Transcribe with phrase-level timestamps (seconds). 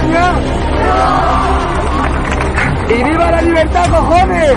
[0.00, 0.34] ¡Viva España!
[2.88, 4.54] ¡Y viva la libertad, cojones!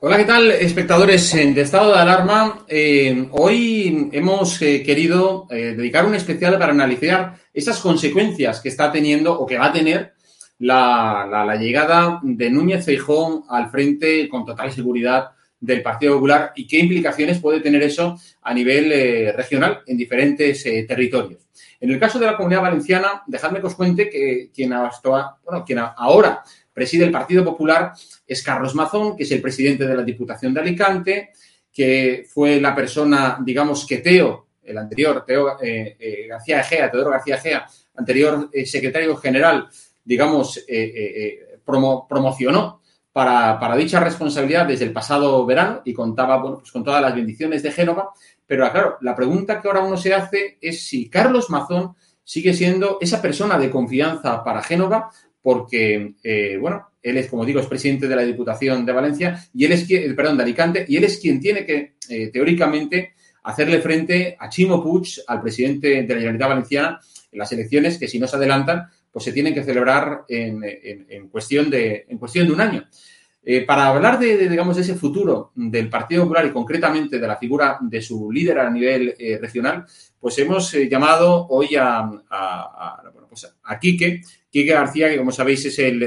[0.00, 2.64] Hola, ¿qué tal, espectadores de estado de alarma?
[2.68, 8.92] Eh, hoy hemos eh, querido eh, dedicar un especial para analizar esas consecuencias que está
[8.92, 10.17] teniendo o que va a tener
[10.60, 15.30] la, llegada de Núñez Feijón al frente con total seguridad
[15.60, 20.64] del Partido Popular y qué implicaciones puede tener eso a nivel eh, regional en diferentes
[20.66, 21.48] eh, territorios.
[21.80, 24.70] En el caso de la Comunidad Valenciana, dejadme que os cuente que quien,
[25.44, 26.42] bueno, quien ahora
[26.72, 27.92] preside el Partido Popular
[28.26, 31.30] es Carlos Mazón, que es el presidente de la Diputación de Alicante,
[31.72, 37.36] que fue la persona, digamos, que Teo, el anterior, Teo eh, García Egea, Teodoro García
[37.36, 39.68] Egea, anterior secretario general
[40.08, 42.80] digamos, eh, eh, eh, promocionó
[43.12, 47.62] para, dicha responsabilidad desde el pasado verano y contaba bueno, pues con todas las bendiciones
[47.62, 48.10] de Génova.
[48.46, 52.96] Pero claro, la pregunta que ahora uno se hace es si Carlos Mazón sigue siendo
[53.02, 55.10] esa persona de confianza para Génova,
[55.42, 56.14] porque,
[56.58, 59.84] bueno, él es, como digo, es presidente de la Diputación de Valencia y él es
[59.84, 61.96] quien, perdón, de Alicante, y él es quien tiene que,
[62.32, 67.98] teóricamente, hacerle frente a Chimo Puig, al presidente de la Generalitat Valenciana, en las elecciones
[67.98, 72.46] que si no se adelantan, pues se tienen que celebrar en, cuestión, de, en cuestión
[72.46, 72.88] de un año.
[73.50, 77.78] Eh, para hablar de, digamos, ese futuro del Partido Popular y concretamente de la figura
[77.80, 79.86] de su líder a nivel eh, regional,
[80.20, 84.20] pues hemos eh, llamado hoy a, a, pues a, Quique,
[84.50, 86.02] Quique García, que como sabéis es el,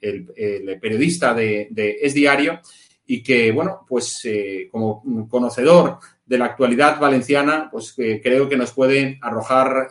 [0.00, 2.60] el, periodista de, de, Es Diario
[3.06, 4.22] y que, bueno, pues
[4.70, 9.88] como conocedor de la actualidad valenciana, pues creo que nos puede arrojar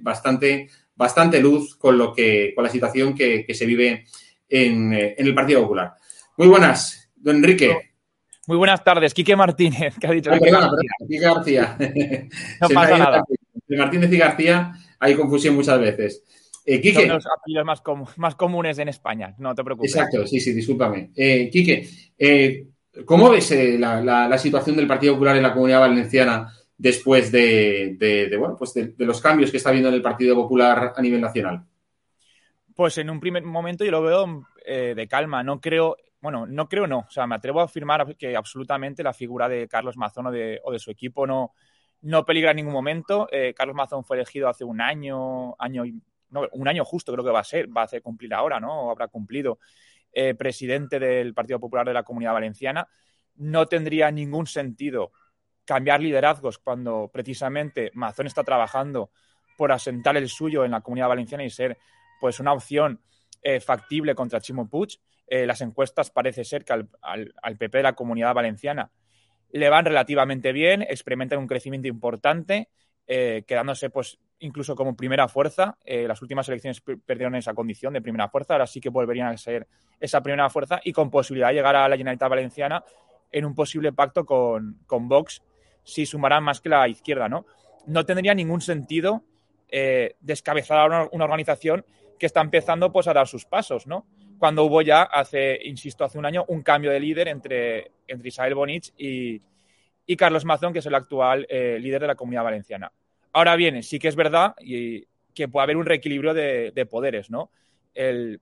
[0.00, 4.04] bastante bastante luz con lo que, con la situación que, se vive
[4.48, 5.94] en, el Partido Popular.
[6.36, 7.92] Muy buenas, don Enrique.
[8.46, 10.30] Muy buenas tardes, Quique Martínez, que ha dicho.
[10.32, 11.76] Quique García.
[12.60, 13.24] No pasa nada.
[13.68, 16.22] Martínez y García hay confusión muchas veces.
[16.64, 17.00] Eh, Quique.
[17.00, 17.82] Son los apellidos más,
[18.16, 19.94] más, comunes en España, no te preocupes.
[19.94, 21.10] Exacto, sí, sí, discúlpame.
[21.14, 22.66] Eh, Quique, eh,
[23.04, 28.28] ¿cómo ves eh, la, la, situación del Partido Popular en la Comunidad Valenciana después de,
[28.38, 31.64] bueno, pues de, los cambios que está habiendo en el Partido Popular a nivel nacional?
[32.74, 35.42] Pues en un primer momento yo lo veo eh, de calma.
[35.42, 36.98] No creo, bueno, no creo no.
[37.00, 40.60] O sea, me atrevo a afirmar que absolutamente la figura de Carlos Mazón o de,
[40.78, 41.52] su equipo no,
[42.02, 43.28] no peligra en ningún momento.
[43.32, 45.84] Eh, Carlos Mazón fue elegido hace un año, año
[46.52, 48.82] un año justo creo que va a ser, va a hacer cumplir ahora, ¿no?
[48.82, 49.58] O habrá cumplido
[50.12, 52.88] eh, presidente del Partido Popular de la Comunidad Valenciana.
[53.36, 55.12] No tendría ningún sentido
[55.66, 59.10] cambiar liderazgos cuando precisamente Mazón está trabajando
[59.56, 61.76] por asentar el suyo en la comunidad valenciana y ser
[62.20, 63.00] pues una opción
[63.42, 64.98] eh, factible contra Chimo Puig.
[65.26, 68.90] Eh, las encuestas parece ser que al, PP de la comunidad valenciana
[69.50, 72.68] le van relativamente bien, experimentan un crecimiento importante,
[73.06, 75.78] eh, quedándose pues incluso como primera fuerza.
[75.84, 79.66] las últimas elecciones perdieron esa condición de primera fuerza, ahora sí que volverían a ser
[79.98, 82.84] esa primera fuerza y con posibilidad de llegar a la Generalitat Valenciana
[83.32, 85.42] en un posible pacto con, con Vox
[85.86, 87.46] si sumarán más que la izquierda, ¿no?
[87.86, 89.22] No tendría ningún sentido
[89.68, 91.86] eh, descabezar a una, organización
[92.18, 94.04] que está empezando pues, a dar sus pasos, ¿no?
[94.36, 98.56] Cuando hubo ya hace, insisto, hace un año un cambio de líder entre, entre Isabel
[98.56, 99.40] Bonich y,
[100.16, 102.90] Carlos Mazón, que es el actual eh, líder de la Comunidad Valenciana.
[103.32, 107.50] Ahora bien, sí que es verdad y, que puede haber un reequilibrio de, poderes, ¿no?
[107.94, 108.40] El,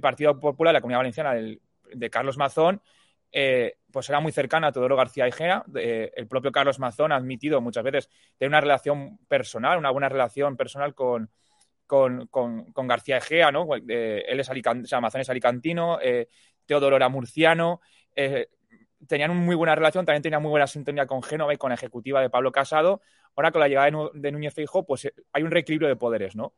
[0.00, 2.80] Partido Popular de la Comunidad Valenciana de Carlos Mazón
[3.32, 5.64] eh, pues era muy cercana a Teodoro García Egea.
[5.74, 10.56] el propio Carlos Mazón ha admitido muchas veces tener una relación personal, una buena relación
[10.56, 11.30] personal con,
[11.86, 12.28] con,
[12.74, 13.66] García Egea, ¿no?
[13.88, 14.50] Eh, él es
[15.00, 16.28] Mazón es alicantino, eh,
[16.66, 17.80] Teodoro era murciano,
[19.06, 21.74] tenían una muy buena relación, también tenía muy buena sintonía con Génova y con la
[21.74, 23.00] ejecutiva de Pablo Casado.
[23.34, 26.54] Ahora con la llegada de, Núñez Feijóo, pues hay un reequilibrio de poderes, ¿no?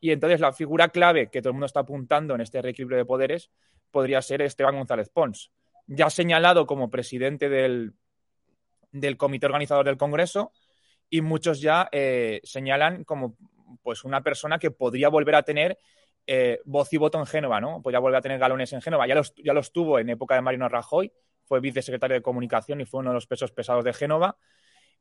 [0.00, 3.04] Y entonces la figura clave que todo el mundo está apuntando en este reequilibrio de
[3.04, 3.50] poderes
[3.90, 5.52] podría ser Esteban González Pons
[5.86, 7.94] ya señalado como presidente del,
[8.92, 10.52] del comité organizador del Congreso
[11.08, 13.36] y muchos ya eh, señalan como
[13.82, 15.78] pues una persona que podría volver a tener
[16.26, 17.82] eh, voz y voto en Génova, ¿no?
[17.82, 19.06] Podría volver a tener galones en Génova.
[19.06, 21.12] Ya los, ya los tuvo en época de Marino Rajoy,
[21.44, 24.36] fue vicesecretario de Comunicación y fue uno de los pesos pesados de Génova.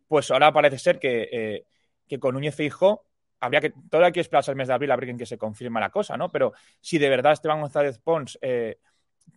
[0.07, 1.65] Pues ahora parece ser que, eh,
[2.07, 3.05] que con Núñez Feijóo
[3.39, 5.37] habría que, todavía hay que esperarse el mes de abril a ver en qué se
[5.37, 6.31] confirma la cosa, ¿no?
[6.31, 8.37] Pero si de verdad Esteban González Pons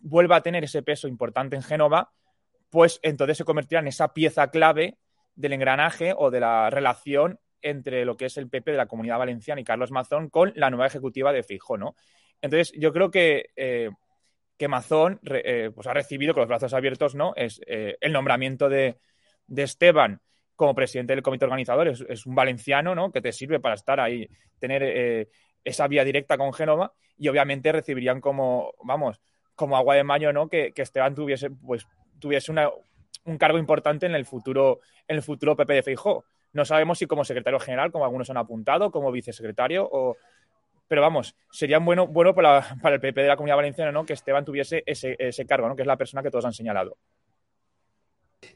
[0.01, 2.11] vuelva a tener ese peso importante en Génova,
[2.69, 4.97] pues entonces se convertirá en esa pieza clave
[5.35, 9.19] del engranaje o de la relación entre lo que es el PP de la Comunidad
[9.19, 11.95] Valenciana y Carlos Mazón con la nueva ejecutiva de Feijóo, ¿no?
[12.41, 13.89] Entonces, yo creo que, eh,
[14.57, 17.33] que Mazón eh, pues ha recibido con los brazos abiertos, ¿no?
[17.35, 18.97] Es eh, el nombramiento de,
[19.55, 20.21] Esteban
[20.55, 23.11] como presidente del comité organizador, es, un valenciano, ¿no?
[23.11, 24.27] Que te sirve para estar ahí,
[24.59, 25.29] tener
[25.63, 29.21] esa vía directa con Génova y obviamente recibirían como, vamos,
[29.59, 30.47] como agua de mayo, ¿no?
[30.47, 31.85] Que, Esteban tuviese, pues,
[32.17, 36.23] tuviese un cargo importante en el futuro, en el futuro PP de Feijó.
[36.53, 40.15] No sabemos si como secretario general, como algunos han apuntado, como vicesecretario o,
[40.87, 44.05] pero vamos, sería bueno, bueno para, el PP de la Comunidad Valenciana ¿no?
[44.05, 45.75] que Esteban tuviese ese, cargo, ¿no?
[45.75, 46.95] que es la persona que todos han señalado.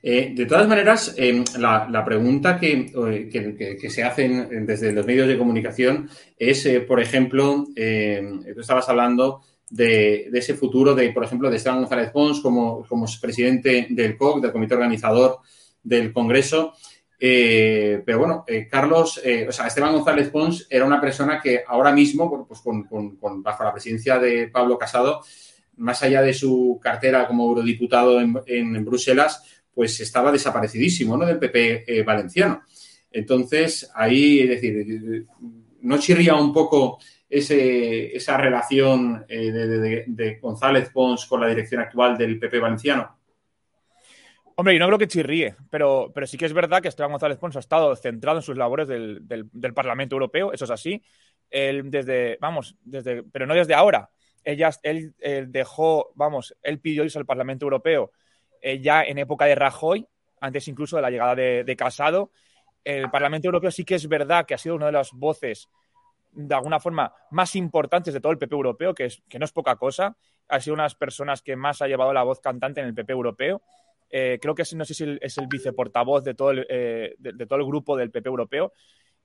[0.01, 6.09] Eh, de todas maneras, em, la, pregunta que, se hacen desde los medios de comunicación
[6.37, 9.41] es, eh, por ejemplo, em, tú estabas hablando
[9.73, 14.41] de, ese futuro de, por ejemplo, de Esteban González Pons como, como presidente del COC,
[14.41, 15.39] del comité organizador
[15.81, 16.73] del Congreso.
[17.19, 21.63] Eh, pero bueno, eh, Carlos, eh, o sea, Esteban González Pons era una persona que
[21.65, 22.87] ahora mismo, pues con,
[23.41, 25.21] bajo la presidencia de Pablo Casado,
[25.77, 29.43] más allá de su cartera como eurodiputado en, Bruselas,
[29.73, 31.25] pues estaba desaparecidísimo ¿no?
[31.25, 32.61] del PP valenciano.
[33.11, 35.25] Entonces, ahí, es decir,
[35.81, 36.99] ¿no chirría un poco
[37.33, 43.17] esa relación de González Pons con la dirección actual del PP valenciano?
[44.55, 47.39] Hombre, yo no creo que chirríe, pero, pero sí que es verdad que Esteban González
[47.39, 51.01] Pons ha estado centrado en sus labores del, Parlamento Europeo, eso es así.
[51.49, 54.09] Desde, vamos, desde, pero no desde ahora.
[54.43, 55.13] Él,
[55.47, 58.11] dejó, vamos, él pidió irse al Parlamento Europeo
[58.61, 60.07] eh, ya en época de Rajoy,
[60.39, 62.31] antes incluso de la llegada de, Casado.
[62.83, 65.69] El Parlamento Europeo sí que es verdad que ha sido una de las voces
[66.35, 69.51] de alguna forma más importantes de todo el PP europeo, que, es, que no es
[69.51, 70.17] poca cosa.
[70.47, 72.93] Ha sido una de las personas que más ha llevado la voz cantante en el
[72.93, 73.61] PP europeo.
[74.09, 77.45] Eh, creo que es, no sé si es el viceportavoz de todo el, eh, de,
[77.45, 78.73] todo el grupo del PP europeo,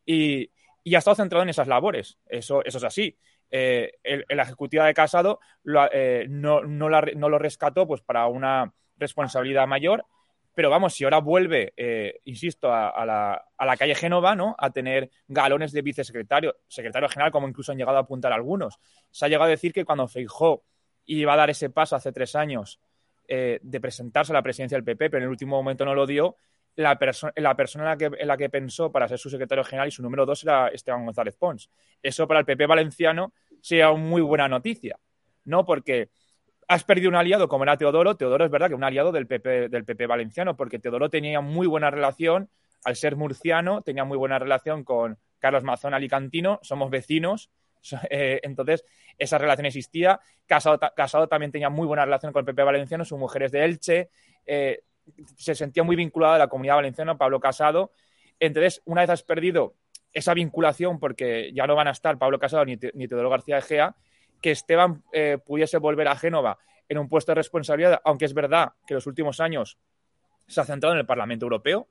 [0.04, 0.50] y,
[0.94, 2.18] ha estado centrado en esas labores.
[2.26, 3.18] Eso, eso es así.
[3.50, 3.92] Eh,
[4.30, 10.06] la ejecutiva de Casado no, lo rescató pues, para una responsabilidad mayor,
[10.58, 11.72] pero vamos, si ahora vuelve,
[12.24, 14.56] insisto, a, la, calle Génova, ¿no?
[14.58, 18.80] A tener galones de vicesecretario, secretario general, como incluso han llegado a apuntar algunos.
[19.08, 20.64] Se ha llegado a decir que cuando Feijó
[21.06, 22.80] iba a dar ese paso hace tres años
[23.28, 26.08] eh, de presentarse a la presidencia del PP, pero en el último momento no lo
[26.08, 26.34] dio.
[26.74, 29.92] La, persona en la, que, en la que pensó para ser su secretario general y
[29.92, 31.70] su número dos era Esteban González Pons.
[32.02, 34.98] Eso para el PP valenciano sería una muy buena noticia,
[35.44, 35.64] ¿no?
[35.64, 36.10] Porque
[36.68, 38.16] has perdido un aliado como era Teodoro.
[38.16, 41.66] Teodoro es verdad que un aliado del PP, del PP valenciano, porque Teodoro tenía muy
[41.66, 42.50] buena relación,
[42.84, 47.50] al ser murciano, tenía muy buena relación con Carlos Mazón Alicantino, somos vecinos,
[48.10, 48.84] eh, entonces,
[49.16, 50.20] esa relación existía.
[50.46, 53.64] Casado, Casado, también tenía muy buena relación con el PP valenciano, su mujer es de
[53.64, 54.10] Elche,
[54.46, 54.82] eh,
[55.36, 57.92] se sentía muy vinculado a la comunidad valenciana, Pablo Casado.
[58.38, 59.74] Entonces, una vez has perdido
[60.12, 63.96] esa vinculación, porque ya no van a estar Pablo Casado ni, ni Teodoro García Egea,
[64.40, 68.72] que Esteban eh, pudiese volver a Génova en un puesto de responsabilidad, aunque es verdad
[68.86, 69.78] que los últimos años
[70.46, 71.88] se ha centrado en el Parlamento Europeo,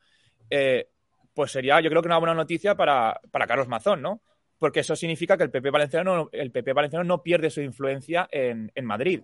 [1.34, 4.22] pues sería, yo creo que una buena noticia para, para Carlos Mazón, ¿no?
[4.60, 8.72] porque eso significa que el PP valenciano, el PP valenciano no pierde su influencia en,
[8.84, 9.22] Madrid.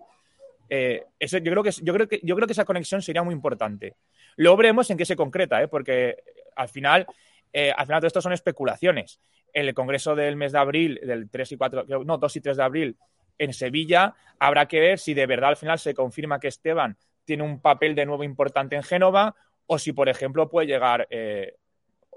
[0.68, 3.34] Eh, eso, yo, creo que, yo, creo que, yo creo que esa conexión sería muy
[3.34, 3.96] importante.
[4.36, 5.68] Luego veremos en qué se concreta, ¿eh?
[5.68, 6.16] porque
[6.56, 7.06] al final,
[7.52, 9.20] eh, al final todo esto son especulaciones.
[9.52, 12.56] En el Congreso del mes de abril, del 3 y 4, no, 2 y 3
[12.56, 12.96] de abril,
[13.38, 17.42] en Sevilla, habrá que ver si de verdad al final se confirma que Esteban tiene
[17.42, 19.34] un papel de nuevo importante en Génova
[19.66, 21.08] o si, por ejemplo, puede llegar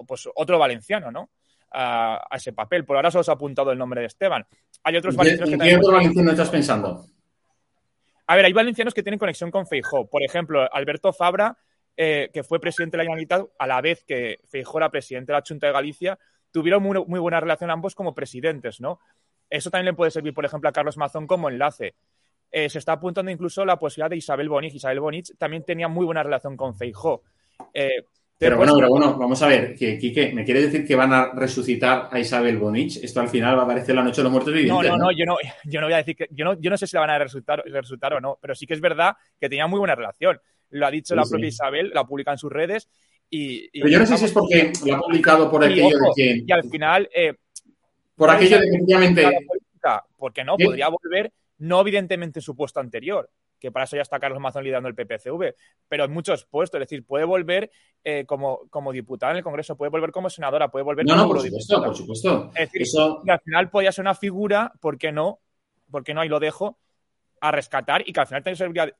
[0.05, 1.29] pues, otro valenciano, ¿no?
[1.71, 2.85] a, ese papel.
[2.85, 4.45] Por ahora solo se ha apuntado el nombre de Esteban.
[4.83, 7.05] Hay otros valencianos que ¿Qué otro valenciano estás pensando?
[8.27, 10.07] A ver, hay valencianos que tienen conexión con Feijó.
[10.07, 11.57] Por ejemplo, Alberto Fabra,
[11.95, 15.39] eh, que fue presidente de la Generalitat, a la vez que Feijó era presidente de
[15.39, 16.19] la Junta de Galicia,
[16.51, 18.99] tuvieron muy, buena relación ambos como presidentes, ¿no?
[19.49, 21.95] Eso también le puede servir, por ejemplo, a Carlos Mazón como enlace.
[22.51, 24.75] Eh, se está apuntando incluso la posibilidad de Isabel Bonich.
[24.75, 27.23] Isabel Bonich también tenía muy buena relación con Feijó.
[27.73, 28.05] Eh,
[28.37, 31.33] pero, bueno, pero bueno, vamos a ver, que Quique, ¿me quiere decir que van a
[31.33, 32.97] resucitar a Isabel Bonich?
[32.97, 34.91] Esto al final va a aparecer la noche de los muertos vivientes.
[34.91, 36.77] No, no, no, yo no, yo no voy a decir que, yo no, yo no
[36.77, 39.49] sé si la van a resucitar, resucitar o no, pero sí que es verdad que
[39.49, 40.39] tenía muy buena relación.
[40.69, 42.89] Lo ha dicho la propia Isabel, la publica en sus redes.
[43.29, 46.43] Y, pero yo no sé si es porque lo ha publicado por aquello de que.
[46.45, 47.09] Y al final.
[47.13, 47.33] Eh,
[48.17, 49.47] por aquello de que efectivamente.
[50.17, 54.19] Porque no, podría volver, no evidentemente en su puesto anterior, que para eso ya está
[54.19, 55.55] Carlos Mazón liderando el PPCV,
[55.87, 57.71] pero en muchos puestos, es decir, puede volver
[58.03, 61.23] eh, como, como diputada en el Congreso, puede volver como senadora, puede volver no, como
[61.23, 62.51] no, por supuesto, por supuesto.
[62.55, 62.85] Es decir,
[63.25, 65.39] que al final podía ser una figura, ¿por qué no?
[65.89, 66.21] ¿Por qué no?
[66.21, 66.77] Ahí lo dejo,
[67.39, 68.93] a rescatar y que al final te serviría,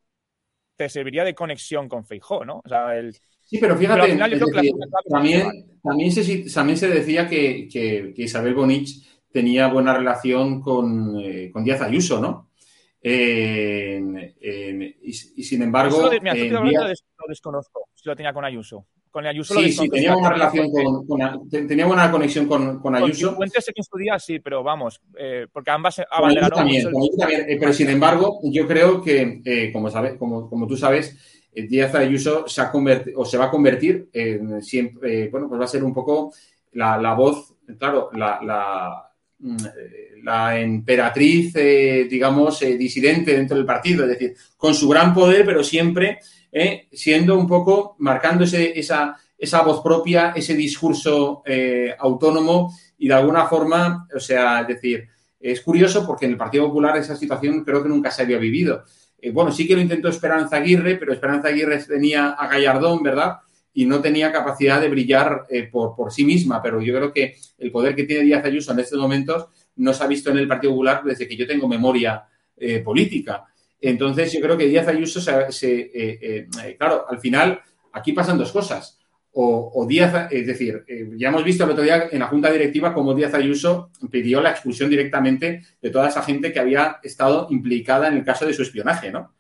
[0.77, 2.61] te serviría de conexión con Feijó, ¿no?
[2.63, 3.17] O sea, el,
[3.47, 4.17] Sí, pero fíjate,
[5.09, 11.49] también, también, se, también se decía que, que, Isabel Bonich tenía buena relación con, eh,
[11.53, 12.49] con Díaz Ayuso, ¿no?
[13.01, 14.01] y,
[15.13, 16.11] sin embargo.
[16.21, 16.35] mira,
[16.87, 18.85] lo desconozco, si lo tenía con Ayuso.
[19.17, 23.35] Con Ayuso sí, sí, tenía una relación con, tenía buena conexión con, con Ayuso.
[23.35, 26.59] Con sé que en su día sí, pero vamos, eh, porque ambas abanderaron.
[26.59, 30.77] También, también, eh, pero sin embargo, yo creo que, eh, como, sabes, como, como tú
[30.77, 31.17] sabes,
[31.51, 35.65] Díaz Ayuso se ha convertido, o se va a convertir en siempre, bueno, pues va
[35.65, 36.31] a ser un poco
[36.73, 39.57] la, la voz, claro, la, la, mm,
[40.25, 41.55] la emperatriz,
[42.07, 46.19] digamos, disidente dentro del partido, es decir, con su gran poder, pero siempre
[46.57, 46.87] ¿eh?
[46.91, 53.45] siendo un poco, marcando esa, esa voz propia, ese discurso eh, autónomo y de alguna
[53.45, 55.07] forma, o sea, es decir,
[55.39, 58.83] es curioso porque en el Partido Popular esa situación creo que nunca se había vivido.
[59.19, 63.37] Eh, bueno, sí que lo intentó Esperanza Aguirre, pero Esperanza Aguirre tenía a Gallardón, ¿verdad?
[63.73, 67.71] Y no tenía capacidad de brillar por, por, sí misma, pero yo creo que el
[67.71, 69.45] poder que tiene Díaz Ayuso en estos momentos
[69.75, 72.23] no se ha visto en el Partido Popular desde que yo tengo memoria
[72.83, 73.45] política.
[73.81, 75.31] Entonces, yo creo que Díaz Ayuso se.
[75.31, 77.61] Eh, eh, eh, claro, al final,
[77.93, 78.99] aquí pasan dos cosas.
[79.39, 80.83] O, Díaz, es decir,
[81.15, 84.49] ya hemos visto el otro día en la Junta Directiva cómo Díaz Ayuso pidió la
[84.49, 88.63] expulsión directamente de toda esa gente que había estado implicada en el caso de su
[88.63, 89.35] espionaje, ¿no?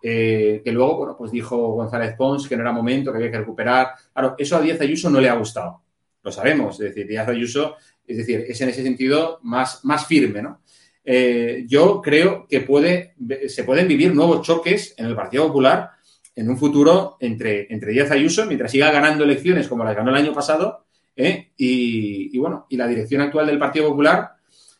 [0.00, 3.88] que luego, bueno, pues dijo González Pons que no era momento, que había que recuperar.
[4.12, 5.82] Claro, eso a Díaz Ayuso no le ha gustado.
[6.22, 6.78] Lo sabemos.
[6.78, 7.74] Es decir, Díaz Ayuso,
[8.06, 10.60] es decir, es en ese sentido más, más firme, ¿no?
[11.04, 13.14] Eh, yo creo que puede,
[13.48, 15.90] se pueden vivir nuevos choques en el Partido Popular
[16.34, 20.16] en un futuro entre, entre Díaz Ayuso, mientras siga ganando elecciones como las ganó el
[20.16, 21.52] año pasado, ¿eh?
[21.56, 24.32] y, bueno, y la dirección actual del Partido Popular,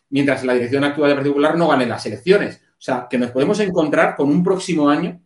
[0.09, 2.61] mientras la dirección actual del Partido Popular no gane las elecciones.
[2.77, 5.21] O sea, que nos podemos encontrar con un próximo año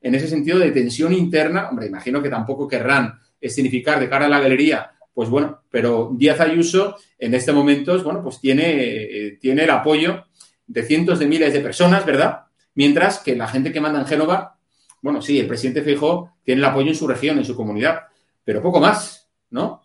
[0.00, 1.68] en ese sentido de tensión interna.
[1.68, 6.40] Hombre, imagino que tampoco querrán significar de cara a la galería, pues bueno, pero Díaz
[6.40, 10.24] Ayuso en este momento, bueno, pues tiene, eh, tiene el apoyo
[10.68, 12.44] de cientos de miles de personas, ¿verdad?
[12.74, 14.56] Mientras que la gente que manda en Génova,
[15.02, 18.02] bueno, sí, el presidente Feijóo tiene el apoyo en su región, en su comunidad,
[18.44, 19.82] pero poco más, ¿no?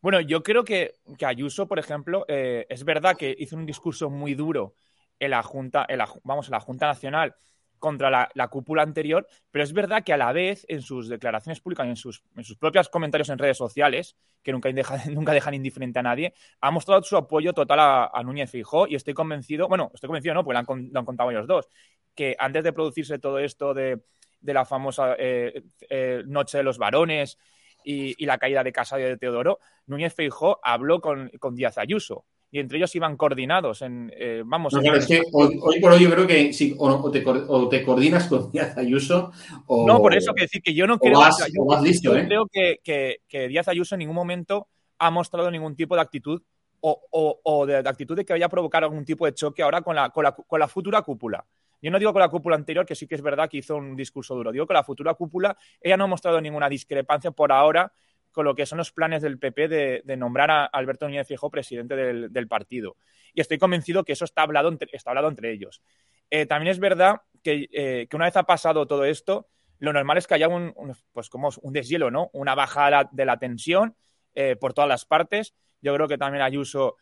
[0.00, 4.34] Bueno, yo creo que, Ayuso, por ejemplo, eh, es verdad que hizo un discurso muy
[4.34, 4.74] duro
[5.18, 7.34] en la Junta, en la, vamos, en la Junta Nacional
[7.78, 11.86] contra la, cúpula anterior, pero es verdad que a la vez en sus declaraciones públicas
[11.86, 12.22] en sus,
[12.58, 14.52] propios comentarios en redes sociales, que
[15.12, 17.78] nunca, dejan indiferente a nadie, ha mostrado su apoyo total
[18.12, 21.46] a, Núñez Fijó y estoy convencido, bueno, estoy convencido no, porque lo han, contado ellos
[21.46, 21.68] dos,
[22.14, 24.00] que antes de producirse todo esto de,
[24.42, 27.38] la famosa eh, eh, Noche de los Varones
[27.84, 32.78] y, la caída de Casa de Teodoro, Núñez Feijó habló con Díaz Ayuso y entre
[32.78, 33.82] ellos iban coordinados.
[33.82, 37.10] En, eh, vamos, no, claro, es que hoy, por hoy yo creo que sí, o,
[37.10, 39.32] te, coordinas con Díaz Ayuso
[39.66, 39.86] o.
[39.86, 42.24] No, por eso que decir que yo no creo, yo, ¿eh?
[42.26, 46.42] creo que, que, Díaz Ayuso en ningún momento ha mostrado ningún tipo de actitud
[46.80, 49.96] o, o de, actitud de que vaya a provocar algún tipo de choque ahora con
[49.96, 51.44] la, con la, con la futura cúpula.
[51.82, 53.96] Yo no digo con la cúpula anterior, que sí que es verdad que hizo un
[53.96, 54.52] discurso duro.
[54.52, 57.92] Digo que la futura cúpula, ella no ha mostrado ninguna discrepancia por ahora
[58.36, 59.66] con lo que son los planes del PP
[60.04, 62.98] de, nombrar a Alberto Núñez Fijo presidente del, partido.
[63.32, 65.80] Y estoy convencido que eso está hablado entre, está hablado entre ellos.
[66.28, 70.26] Eh, también es verdad eh, que, una vez ha pasado todo esto, lo normal es
[70.26, 70.74] que haya un,
[71.14, 72.28] pues como un deshielo, ¿no?
[72.34, 73.96] Una bajada de la tensión
[74.34, 75.54] eh, por todas las partes.
[75.80, 76.96] Yo creo que también Ayuso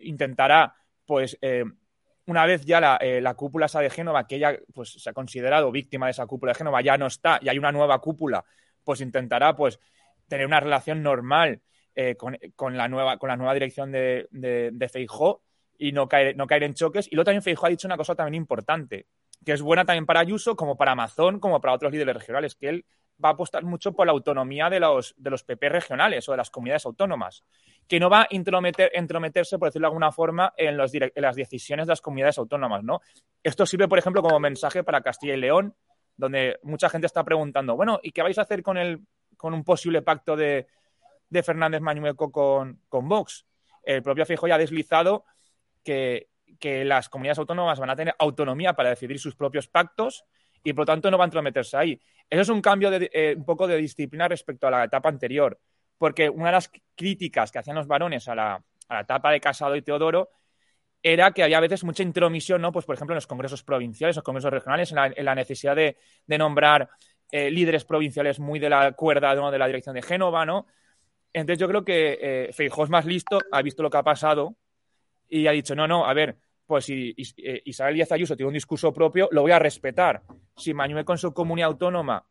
[0.00, 0.74] intentará,
[1.06, 1.38] pues,
[2.26, 5.72] una vez ya la, la, cúpula esa de Génova, que ella pues, se ha considerado
[5.72, 8.44] víctima de esa cúpula de Génova, ya no está y hay una nueva cúpula,
[8.84, 9.80] pues intentará, pues,
[10.28, 11.62] tener una relación normal
[11.94, 15.42] eh, con, la nueva, con la nueva dirección de, de, Feijó
[15.76, 17.08] y no caer, no caer en choques.
[17.10, 19.06] Y luego también Feijó ha dicho una cosa también importante,
[19.44, 22.68] que es buena también para Ayuso, como para Amazon, como para otros líderes regionales, que
[22.68, 22.84] él
[23.22, 26.38] va a apostar mucho por la autonomía de los, de los PP regionales o de
[26.38, 27.42] las comunidades autónomas,
[27.88, 31.34] que no va a intrometer, entrometerse, por decirlo de alguna forma, en, los en las
[31.34, 32.84] decisiones de las comunidades autónomas.
[32.84, 33.00] ¿no?
[33.42, 35.74] Esto sirve, por ejemplo, como mensaje para Castilla y León,
[36.16, 39.00] donde mucha gente está preguntando, bueno, ¿y qué vais a hacer con el
[39.38, 40.66] con un posible pacto de,
[41.42, 43.46] Fernández Mañueco con, con, Vox.
[43.82, 45.24] El propio Fijo ya ha deslizado
[45.82, 46.28] que,
[46.84, 50.24] las comunidades autónomas van a tener autonomía para decidir sus propios pactos
[50.64, 52.00] y por lo tanto no van a entrometerse ahí.
[52.28, 55.58] Eso es un cambio de, eh, un poco de disciplina respecto a la etapa anterior,
[55.96, 59.82] porque una de las críticas que hacían los varones a la, etapa de Casado y
[59.82, 60.30] Teodoro
[61.02, 62.72] era que había a veces mucha intromisión, ¿no?
[62.72, 66.38] Pues, por ejemplo, en los congresos provinciales o congresos regionales, en la, necesidad de, de,
[66.38, 66.88] nombrar
[67.30, 70.66] eh, líderes provinciales muy de la cuerda de la dirección de Génova, ¿no?
[71.32, 74.56] Entonces yo creo que eh, es más listo, ha visto lo que ha pasado
[75.28, 78.54] y ha dicho, no, no, a ver, pues si eh, Isabel Díaz Ayuso tiene un
[78.54, 80.22] discurso propio, lo voy a respetar.
[80.56, 82.26] Si Manuel con su comunidad autónoma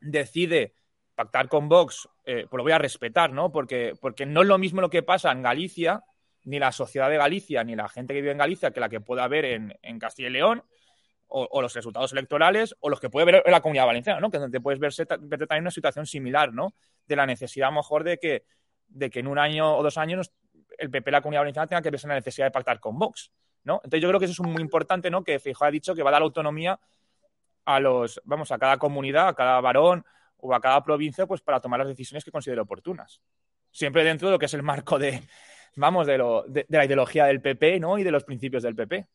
[0.00, 0.74] decide
[1.16, 3.50] pactar con Vox, pues lo voy a respetar, ¿no?
[3.50, 6.04] Porque, porque no es lo mismo lo que pasa en Galicia
[6.44, 9.00] ni la sociedad de Galicia, ni la gente que vive en Galicia, que la que
[9.00, 10.62] pueda haber en, en Castilla y León,
[11.32, 14.30] o, los resultados electorales, o los que puede ver en la comunidad valenciana, ¿no?
[14.30, 16.74] Que donde puedes verse, verte también una situación similar, ¿no?
[17.06, 18.44] De la necesidad, mejor, de que,
[18.88, 20.32] de que en un año o dos años
[20.78, 23.30] el PP la comunidad valenciana tenga que verse la necesidad de pactar con Vox,
[23.62, 23.76] ¿no?
[23.84, 25.22] Entonces yo creo que eso es muy importante, ¿no?
[25.22, 26.80] Que Fijo ha dicho que va a dar autonomía
[27.64, 30.04] a los, vamos, a cada comunidad, a cada varón
[30.38, 33.20] o a cada provincia, pues para tomar las decisiones que considere oportunas.
[33.70, 35.22] Siempre dentro de lo que es el marco de,
[35.76, 37.98] vamos, de, lo, de, la ideología del PP, ¿no?
[37.98, 39.06] Y de los principios del PP.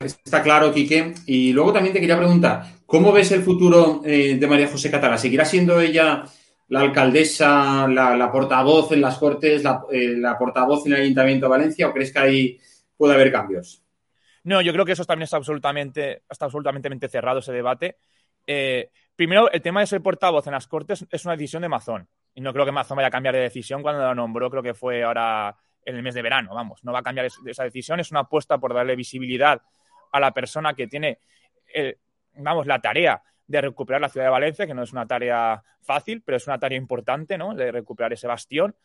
[0.00, 1.12] Está claro, Quique.
[1.26, 5.18] Y luego también te quería preguntar, ¿cómo ves el futuro eh, de María José Catala?
[5.18, 6.24] ¿Seguirá siendo ella
[6.68, 11.88] la alcaldesa, la, portavoz en las Cortes, eh, la, portavoz en el Ayuntamiento de Valencia
[11.88, 12.60] o crees que ahí
[12.96, 13.84] puede haber cambios?
[14.44, 17.98] No, yo creo que eso también está absolutamente, está absolutamente cerrado ese debate.
[18.46, 22.08] Eh, primero, el tema de ser portavoz en las Cortes es una decisión de Mazón.
[22.34, 24.72] Y no creo que Mazón vaya a cambiar de decisión cuando lo nombró, creo que
[24.72, 26.82] fue ahora en el mes de verano, vamos.
[26.84, 29.60] No va a cambiar esa decisión, es una apuesta por darle visibilidad
[30.12, 31.18] a la persona que tiene,
[31.74, 31.96] eh,
[32.34, 36.22] vamos, la tarea de recuperar la ciudad de Valencia, que no es una tarea fácil,
[36.22, 37.54] pero es una tarea importante, ¿no?
[37.54, 38.76] De recuperar ese bastión.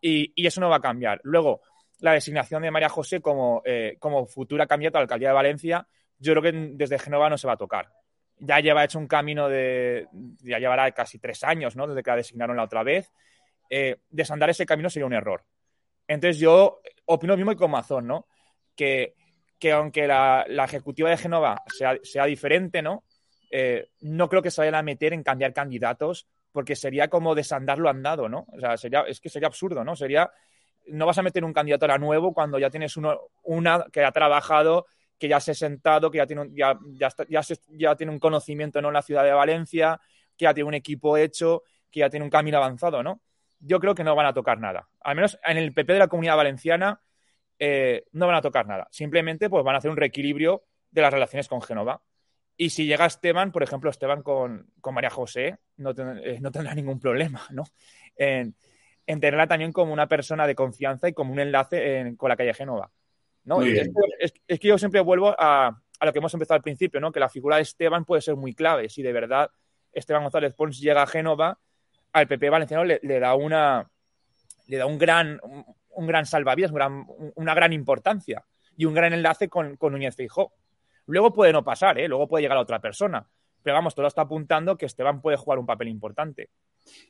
[0.00, 1.20] Y, eso no va a cambiar.
[1.22, 1.60] Luego,
[2.00, 5.86] la designación de María José como, eh, como futura candidata a la alcaldía de Valencia,
[6.18, 7.92] yo creo que desde Génova no se va a tocar.
[8.38, 10.08] Ya lleva hecho un camino de.
[10.40, 11.86] Ya llevará casi tres años, ¿no?
[11.86, 13.12] Desde que la designaron la otra vez.
[13.68, 15.44] Eh, desandar ese camino sería un error.
[16.08, 18.26] Entonces, yo opino mismo que con Mazón, ¿no?
[18.74, 19.14] Que,
[19.60, 23.04] que aunque la, ejecutiva de Génova sea, sea diferente, ¿no?
[23.50, 27.78] Eh, no creo que se vayan a meter en cambiar candidatos porque sería como desandar
[27.78, 28.46] lo andado, ¿no?
[28.52, 29.94] O sea, sería, es que sería absurdo, ¿no?
[29.94, 30.30] Sería,
[30.88, 34.12] no vas a meter un candidato a nuevo cuando ya tienes uno, una que ha
[34.12, 34.86] trabajado,
[35.18, 36.78] que ya se ha sentado, que ya tiene un, ya,
[37.28, 38.88] ya, tiene un conocimiento ¿no?
[38.88, 40.00] en la ciudad de Valencia,
[40.36, 43.20] que ya tiene un equipo hecho, que ya tiene un camino avanzado, ¿no?
[43.58, 44.88] Yo creo que no van a tocar nada.
[45.02, 46.98] Al menos en el PP de la Comunidad Valenciana
[47.62, 48.88] eh, no van a tocar nada.
[48.90, 52.02] Simplemente pues van a hacer un reequilibrio de las relaciones con Génova.
[52.56, 56.98] Y si llega Esteban, por ejemplo, Esteban con, María José, no, eh, no, tendrá ningún
[56.98, 57.64] problema, ¿no?
[58.16, 58.54] En,
[59.06, 62.92] tenerla también como una persona de confianza y como un enlace con la calle Génova.
[63.44, 63.60] ¿no?
[63.62, 67.10] Es, que yo siempre vuelvo a, lo que hemos empezado al principio, ¿no?
[67.10, 68.88] Que la figura de Esteban puede ser muy clave.
[68.88, 69.50] Si de verdad
[69.92, 71.58] Esteban González Pons llega a Génova,
[72.12, 73.90] al PP valenciano le, da una
[74.66, 75.40] le da un gran
[75.90, 76.72] un, gran salvavidas,
[77.34, 78.44] una gran importancia
[78.76, 80.52] y un gran enlace con, con Núñez Feijó.
[81.06, 82.08] Luego puede no pasar, ¿eh?
[82.08, 83.26] luego puede llegar a otra persona.
[83.62, 86.50] Pero vamos, todo está apuntando que Esteban puede jugar un papel importante.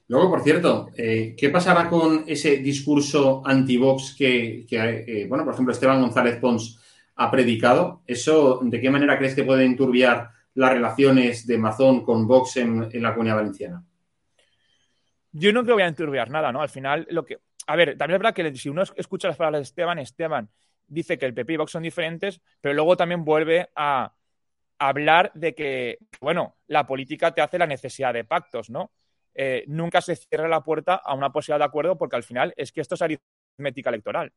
[0.09, 5.73] Luego, por cierto, eh, ¿qué pasará con ese discurso anti-Vox que, eh, bueno, por ejemplo,
[5.73, 6.81] Esteban González Pons
[7.17, 8.03] ha predicado?
[8.07, 13.03] ¿Eso de qué manera crees que puede enturbiar las relaciones de Mazón con Vox en,
[13.03, 13.85] la comunidad valenciana?
[15.33, 16.61] Yo no creo que vaya a enturbiar nada, ¿no?
[16.61, 17.39] Al final, lo que.
[17.71, 20.51] A ver, también es verdad que si uno escucha las palabras de Esteban, Esteban
[20.89, 24.13] dice que el PP y Vox son diferentes, pero luego también vuelve a
[24.77, 28.91] hablar de que, bueno, la política te hace la necesidad de pactos, ¿no?
[29.35, 32.73] Eh, nunca se cierra la puerta a una posibilidad de acuerdo porque al final es
[32.73, 34.33] que esto es aritmética electoral.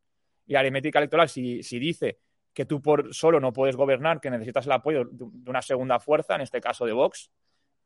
[0.46, 2.20] Y aritmética electoral, si, si dice
[2.54, 6.36] que tú por solo no puedes gobernar, que necesitas el apoyo de una segunda fuerza,
[6.36, 7.32] en este caso de Vox,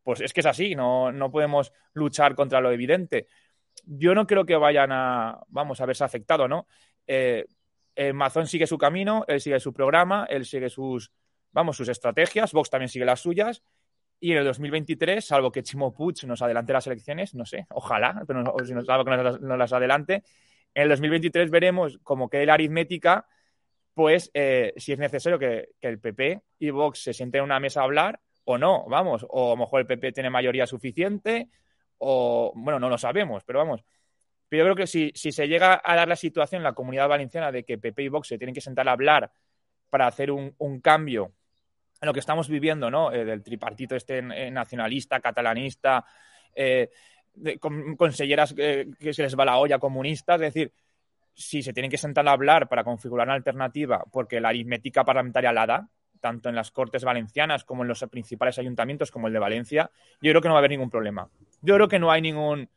[0.08, 3.28] pues es que es así, no, no podemos luchar contra lo evidente.
[3.88, 6.68] Yo no creo que vayan a, vamos, a verse afectado, ¿no?
[7.08, 7.46] Eh,
[7.96, 11.12] eh, Mazón sigue su camino, él sigue su programa, él sigue sus,
[11.52, 13.64] vamos, sus estrategias, Vox también sigue las suyas.
[14.20, 18.24] Y en el 2023, salvo que Chimo Puig nos adelante las elecciones, no sé, ojalá,
[18.28, 20.24] pero no, si nos, salvo que nos, las adelante,
[20.74, 23.28] en el 2023 veremos cómo quede la aritmética,
[23.94, 27.82] pues eh, si es necesario que, el PP y Vox se sienten en una mesa
[27.82, 31.50] a hablar o no, vamos, o a lo mejor el PP tiene mayoría suficiente,
[32.00, 33.84] o bueno, no lo sabemos, pero vamos,
[34.50, 37.52] pero yo creo que si, se llega a dar la situación en la comunidad valenciana
[37.52, 39.32] de que PP y Vox se tienen que sentar a hablar
[39.90, 41.34] para hacer un, cambio
[42.02, 43.12] en lo que estamos viviendo, ¿no?
[43.12, 46.06] Eh, del tripartito este eh, nacionalista, catalanista,
[46.54, 46.90] eh,
[47.60, 50.74] con conselleras que se les va la olla comunista, es decir,
[51.34, 55.52] si se tienen que sentar a hablar para configurar una alternativa, porque la aritmética parlamentaria
[55.52, 59.40] la da, tanto en las Cortes Valencianas como en los principales ayuntamientos como el de
[59.40, 61.30] Valencia, yo creo que no va a haber ningún problema.
[61.62, 62.70] Yo creo que no hay ningún,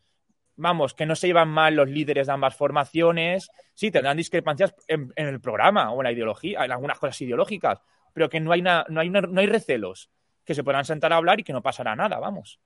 [0.56, 3.50] vamos, que no se llevan mal los líderes de ambas formaciones.
[3.74, 7.80] Sí, tendrán discrepancias en, el programa o en la ideología, en algunas cosas ideológicas,
[8.12, 10.10] pero que no hay, no, hay no hay recelos,
[10.44, 12.60] que se podrán sentar a hablar y que no pasará nada, vamos.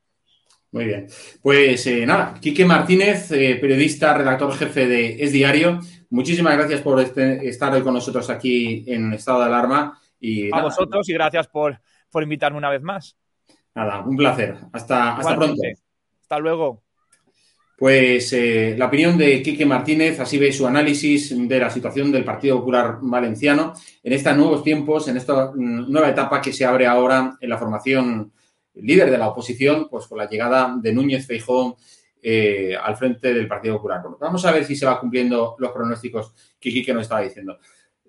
[0.74, 1.06] Muy bien.
[1.40, 5.78] Pues eh, nada, Quique Martínez, eh, periodista, redactor jefe de Es Diario,
[6.10, 9.96] muchísimas gracias por este, estar hoy con nosotros aquí en estado de alarma.
[10.20, 13.16] Y, a vosotros y gracias por, por invitarme una vez más.
[13.74, 14.56] Nada, un placer.
[14.72, 15.60] Hasta, hasta pronto.
[16.22, 16.84] Hasta luego.
[17.76, 22.24] Pues eh, la opinión de Quique Martínez, así ve su análisis de la situación del
[22.24, 26.86] Partido Popular Valenciano en estos nuevos tiempos, en esta mm, nueva etapa que se abre
[26.86, 28.32] ahora en la formación
[28.74, 31.76] líder de la oposición, pues con la llegada de Núñez Feijó
[32.22, 34.02] eh, al frente del Partido Popular.
[34.20, 37.58] Vamos a ver si se va cumpliendo los pronósticos que Quique nos estaba diciendo.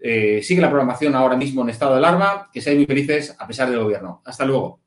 [0.01, 2.49] Eh, sigue la programación ahora mismo en estado de alarma.
[2.51, 4.21] Que seáis muy felices a pesar del gobierno.
[4.25, 4.79] Hasta luego.